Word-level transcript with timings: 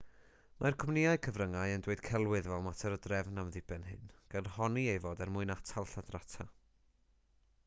mae'r 0.61 0.77
cwmnïau 0.83 1.19
cyfryngau 1.25 1.73
yn 1.73 1.83
dweud 1.87 2.01
celwydd 2.07 2.49
fel 2.53 2.65
mater 2.69 2.95
o 2.95 2.97
drefn 3.03 3.39
am 3.43 3.53
ddiben 3.57 3.87
hyn 3.91 4.11
gan 4.35 4.51
honni 4.57 4.89
ei 4.95 5.05
fod 5.07 5.23
er 5.27 5.35
mwyn 5.37 5.57
atal 5.59 5.91
lladrata 5.95 6.53